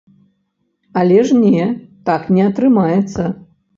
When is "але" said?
1.01-1.19